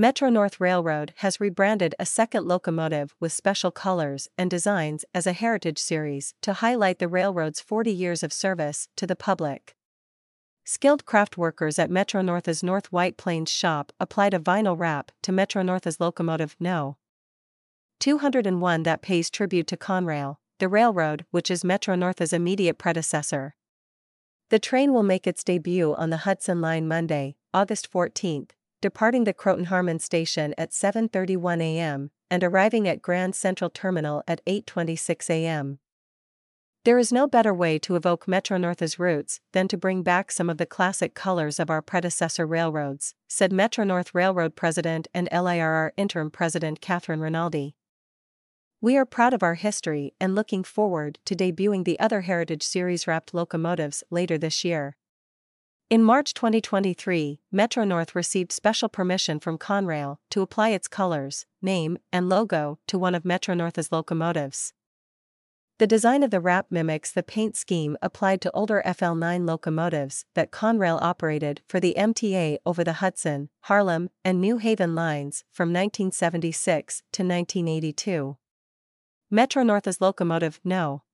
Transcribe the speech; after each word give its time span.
Metro 0.00 0.28
North 0.28 0.60
Railroad 0.60 1.12
has 1.16 1.40
rebranded 1.40 1.92
a 1.98 2.06
second 2.06 2.46
locomotive 2.46 3.16
with 3.18 3.32
special 3.32 3.72
colors 3.72 4.28
and 4.38 4.48
designs 4.48 5.04
as 5.12 5.26
a 5.26 5.32
heritage 5.32 5.80
series 5.80 6.34
to 6.40 6.52
highlight 6.52 7.00
the 7.00 7.08
railroad's 7.08 7.60
40 7.60 7.90
years 7.90 8.22
of 8.22 8.32
service 8.32 8.88
to 8.94 9.08
the 9.08 9.16
public. 9.16 9.74
Skilled 10.62 11.04
craft 11.04 11.36
workers 11.36 11.80
at 11.80 11.90
Metro 11.90 12.22
North's 12.22 12.62
North 12.62 12.92
White 12.92 13.16
Plains 13.16 13.50
shop 13.50 13.90
applied 13.98 14.34
a 14.34 14.38
vinyl 14.38 14.78
wrap 14.78 15.10
to 15.22 15.32
Metro 15.32 15.62
North's 15.62 15.98
locomotive 15.98 16.54
No. 16.60 16.96
201 17.98 18.84
that 18.84 19.02
pays 19.02 19.28
tribute 19.28 19.66
to 19.66 19.76
Conrail, 19.76 20.36
the 20.60 20.68
railroad 20.68 21.24
which 21.32 21.50
is 21.50 21.64
Metro 21.64 21.96
North's 21.96 22.32
immediate 22.32 22.78
predecessor. 22.78 23.56
The 24.50 24.60
train 24.60 24.92
will 24.92 25.02
make 25.02 25.26
its 25.26 25.42
debut 25.42 25.92
on 25.96 26.10
the 26.10 26.18
Hudson 26.18 26.60
Line 26.60 26.86
Monday, 26.86 27.34
August 27.52 27.88
14, 27.88 28.46
departing 28.80 29.24
the 29.24 29.32
Croton 29.32 29.66
Harmon 29.66 29.98
station 29.98 30.54
at 30.56 30.70
7:31 30.70 31.60
a.m. 31.60 32.10
and 32.30 32.44
arriving 32.44 32.86
at 32.86 33.02
Grand 33.02 33.34
Central 33.34 33.70
Terminal 33.70 34.22
at 34.28 34.44
8:26 34.46 35.30
a.m. 35.30 35.78
There 36.84 36.98
is 36.98 37.12
no 37.12 37.26
better 37.26 37.52
way 37.52 37.78
to 37.80 37.96
evoke 37.96 38.28
Metro 38.28 38.56
North's 38.56 38.98
roots 38.98 39.40
than 39.52 39.68
to 39.68 39.76
bring 39.76 40.02
back 40.02 40.30
some 40.32 40.48
of 40.48 40.58
the 40.58 40.64
classic 40.64 41.14
colors 41.14 41.58
of 41.58 41.70
our 41.70 41.82
predecessor 41.82 42.46
railroads, 42.46 43.14
said 43.28 43.52
Metro 43.52 43.84
North 43.84 44.14
Railroad 44.14 44.56
President 44.56 45.08
and 45.12 45.28
LIRR 45.30 45.92
Interim 45.96 46.30
President 46.30 46.80
Catherine 46.80 47.20
Rinaldi. 47.20 47.74
We 48.80 48.96
are 48.96 49.04
proud 49.04 49.34
of 49.34 49.42
our 49.42 49.56
history 49.56 50.14
and 50.20 50.36
looking 50.36 50.62
forward 50.62 51.18
to 51.24 51.34
debuting 51.34 51.84
the 51.84 51.98
other 51.98 52.20
Heritage 52.20 52.62
Series 52.62 53.08
wrapped 53.08 53.34
locomotives 53.34 54.04
later 54.08 54.38
this 54.38 54.64
year. 54.64 54.96
In 55.90 56.02
March 56.02 56.34
2023, 56.34 57.40
Metro 57.50 57.82
North 57.82 58.14
received 58.14 58.52
special 58.52 58.90
permission 58.90 59.40
from 59.40 59.56
Conrail 59.56 60.18
to 60.28 60.42
apply 60.42 60.68
its 60.68 60.86
colors, 60.86 61.46
name, 61.62 61.96
and 62.12 62.28
logo 62.28 62.78
to 62.88 62.98
one 62.98 63.14
of 63.14 63.24
Metro 63.24 63.54
North's 63.54 63.90
locomotives. 63.90 64.74
The 65.78 65.86
design 65.86 66.22
of 66.22 66.30
the 66.30 66.42
wrap 66.42 66.66
mimics 66.68 67.10
the 67.10 67.22
paint 67.22 67.56
scheme 67.56 67.96
applied 68.02 68.42
to 68.42 68.50
older 68.50 68.82
FL9 68.84 69.48
locomotives 69.48 70.26
that 70.34 70.50
Conrail 70.50 71.00
operated 71.00 71.62
for 71.66 71.80
the 71.80 71.94
MTA 71.96 72.58
over 72.66 72.84
the 72.84 73.00
Hudson, 73.00 73.48
Harlem, 73.60 74.10
and 74.22 74.42
New 74.42 74.58
Haven 74.58 74.94
lines 74.94 75.44
from 75.50 75.70
1976 75.70 76.98
to 77.12 77.22
1982. 77.22 78.36
Metro 79.30 79.62
North's 79.62 80.02
locomotive 80.02 80.60
No. 80.62 81.04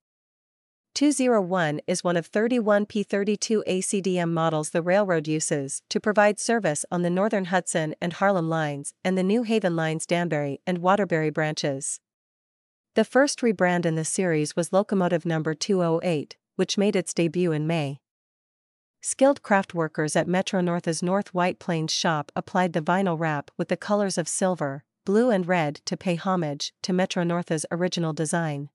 201 0.95 1.81
is 1.87 2.05
one 2.05 2.15
of 2.15 2.25
31 2.25 2.85
P32 2.85 3.61
ACDM 3.67 4.31
models 4.31 4.69
the 4.69 4.81
railroad 4.81 5.27
uses 5.27 5.81
to 5.89 5.99
provide 5.99 6.39
service 6.39 6.85
on 6.89 7.01
the 7.01 7.09
Northern 7.09 7.45
Hudson 7.45 7.95
and 7.99 8.13
Harlem 8.13 8.47
lines 8.47 8.93
and 9.03 9.17
the 9.17 9.23
New 9.23 9.43
Haven 9.43 9.75
lines 9.75 10.05
Danbury 10.05 10.61
and 10.65 10.77
Waterbury 10.77 11.29
branches. 11.31 11.99
The 12.93 13.03
first 13.03 13.41
rebrand 13.41 13.85
in 13.85 13.95
the 13.95 14.05
series 14.05 14.55
was 14.55 14.71
locomotive 14.71 15.25
number 15.25 15.53
208, 15.53 16.37
which 16.55 16.77
made 16.77 16.95
its 16.95 17.13
debut 17.13 17.51
in 17.51 17.67
May. 17.67 17.99
Skilled 19.01 19.41
craft 19.41 19.73
workers 19.73 20.15
at 20.15 20.29
Metro 20.29 20.61
North's 20.61 21.03
North 21.03 21.33
White 21.33 21.59
Plains 21.59 21.91
shop 21.91 22.31
applied 22.37 22.71
the 22.71 22.79
vinyl 22.79 23.19
wrap 23.19 23.51
with 23.57 23.67
the 23.67 23.75
colors 23.75 24.17
of 24.17 24.29
silver, 24.29 24.85
blue 25.03 25.29
and 25.29 25.45
red 25.45 25.81
to 25.83 25.97
pay 25.97 26.15
homage 26.15 26.71
to 26.83 26.93
Metro 26.93 27.25
North's 27.25 27.65
original 27.69 28.13
design. 28.13 28.69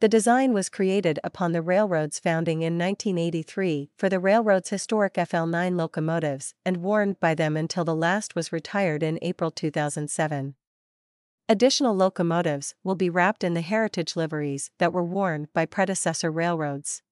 The 0.00 0.08
design 0.08 0.54
was 0.54 0.70
created 0.70 1.18
upon 1.22 1.52
the 1.52 1.60
railroad's 1.60 2.18
founding 2.18 2.62
in 2.62 2.78
1983 2.78 3.90
for 3.98 4.08
the 4.08 4.18
railroad's 4.18 4.70
historic 4.70 5.14
FL9 5.14 5.76
locomotives 5.76 6.54
and 6.64 6.78
worn 6.78 7.18
by 7.20 7.34
them 7.34 7.54
until 7.54 7.84
the 7.84 7.94
last 7.94 8.34
was 8.34 8.50
retired 8.50 9.02
in 9.02 9.18
April 9.20 9.50
2007. 9.50 10.54
Additional 11.50 11.94
locomotives 11.94 12.74
will 12.82 12.94
be 12.94 13.10
wrapped 13.10 13.44
in 13.44 13.52
the 13.52 13.60
heritage 13.60 14.16
liveries 14.16 14.70
that 14.78 14.94
were 14.94 15.04
worn 15.04 15.48
by 15.52 15.66
predecessor 15.66 16.30
railroads. 16.30 17.02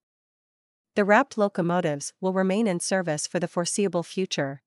The 0.94 1.04
wrapped 1.04 1.36
locomotives 1.36 2.14
will 2.22 2.32
remain 2.32 2.66
in 2.66 2.80
service 2.80 3.26
for 3.26 3.38
the 3.38 3.48
foreseeable 3.48 4.02
future, 4.02 4.62